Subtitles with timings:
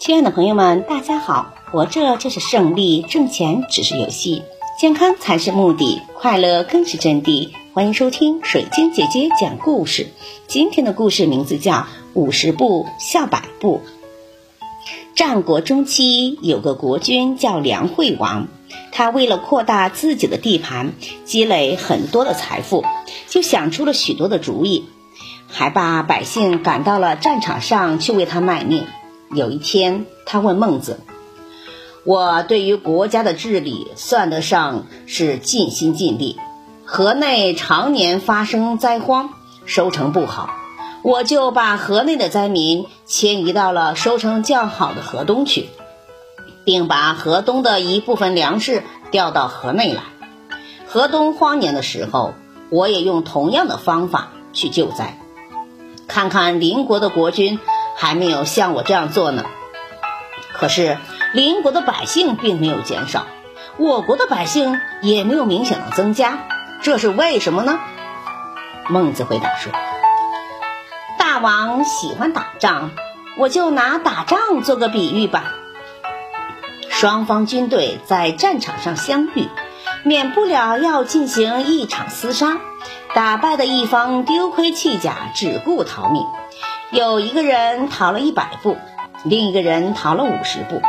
[0.00, 1.52] 亲爱的朋友们，大家好！
[1.70, 4.42] 活着就是胜利，挣钱只是游戏，
[4.78, 7.50] 健康才是目的，快乐更是真谛。
[7.74, 10.08] 欢迎收听水晶姐姐讲故事。
[10.46, 11.74] 今天的故事名字叫
[12.14, 13.82] 《五十步笑百步》。
[15.14, 18.48] 战国中期，有个国君叫梁惠王，
[18.92, 20.94] 他为了扩大自己的地盘，
[21.26, 22.86] 积累很多的财富，
[23.28, 24.86] 就想出了许多的主意，
[25.46, 28.86] 还把百姓赶到了战场上去为他卖命。
[29.32, 30.98] 有一天，他问孟子
[32.02, 36.36] ：“我对于国家的治理算得上是尽心尽力，
[36.84, 39.30] 河内常年发生灾荒，
[39.66, 40.50] 收成不好，
[41.02, 45.68] 我就把河内的灾民迁移到了收成较好的河东去，
[46.64, 50.02] 并把河东的一部分粮食调到河内来。
[50.88, 52.34] 河东荒年的时候，
[52.68, 55.16] 我也用同样的方法去救灾。
[56.08, 57.60] 看看邻国的国君。”
[57.96, 59.44] 还没有像我这样做呢。
[60.52, 60.98] 可是
[61.32, 63.26] 邻国的百姓并没有减少，
[63.76, 66.46] 我国的百姓也没有明显的增加，
[66.82, 67.78] 这是为什么呢？
[68.88, 69.72] 孟子回答说
[71.18, 72.90] ：“大王喜欢打仗，
[73.38, 75.54] 我就拿打仗做个比喻吧。
[76.88, 79.48] 双方军队在战场上相遇，
[80.02, 82.58] 免不了要进行一场厮杀，
[83.14, 86.22] 打败的一方丢盔弃甲，只顾逃命。”
[86.90, 88.76] 有一个人逃了一百步，
[89.22, 90.82] 另一个人逃了五十步。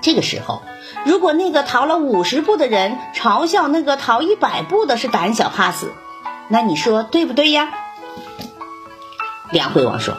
[0.00, 0.62] 这个时候，
[1.04, 5.92] 如果那个逃了五十步的人嘲笑那个逃一百步的是胆小怕死，
[6.46, 7.70] 那你说对不对呀？
[9.50, 10.14] 梁惠王说：“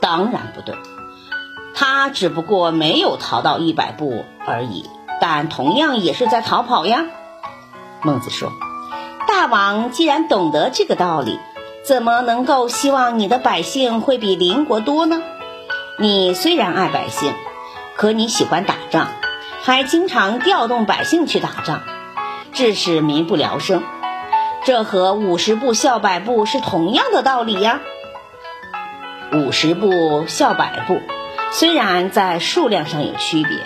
[0.00, 0.74] 当然不对，
[1.74, 4.84] 他只不过没有逃到一百步而已，
[5.22, 7.06] 但同样也是在逃跑呀。”
[8.02, 8.52] 孟子说
[9.26, 11.38] ：“大王既然懂得这个道理。”
[11.84, 15.22] 怎么能够希望你的百姓会比邻国多呢？
[15.98, 17.34] 你虽然爱百姓，
[17.94, 19.08] 可你喜欢打仗，
[19.62, 21.82] 还经常调动百姓去打仗，
[22.52, 23.82] 致使民不聊生。
[24.64, 27.80] 这和五十步笑百步是同样的道理呀。
[29.34, 31.02] 五十步笑百步，
[31.52, 33.58] 虽然在数量上有区别，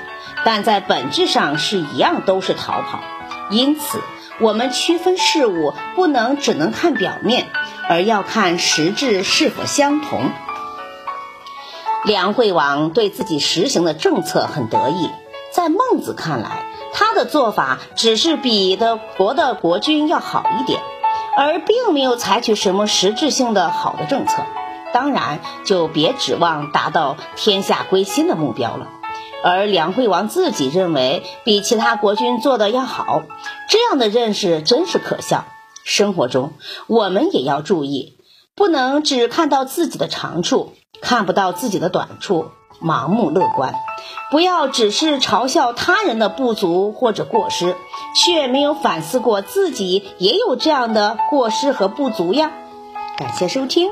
[0.44, 2.98] 但在本质上是一样，都是逃跑。
[3.50, 4.00] 因此，
[4.40, 7.46] 我们区分事物不能只能看表面。
[7.90, 10.30] 而要看实质是否相同。
[12.04, 15.08] 梁惠王对自己实行的政策很得意，
[15.54, 20.82] 在孟子看来，他的做法只是比的国的国君要好一点，
[21.38, 24.42] 而并没有采取什么实质性的好的政策。
[24.92, 28.97] 当然，就别指望达到天下归心的目标了。
[29.42, 33.22] 而梁惠王自己认为比其他国君做的要好，
[33.68, 35.44] 这样的认识真是可笑。
[35.84, 36.52] 生活中，
[36.86, 38.18] 我们也要注意，
[38.54, 42.50] 不能只看到自己的长处，看不到自己的短处，
[42.82, 43.72] 盲目乐观；
[44.30, 47.74] 不要只是嘲笑他人的不足或者过失，
[48.14, 52.52] 却没有反思过自己也有这样的过失和不足呀。
[53.16, 53.90] 感谢收听。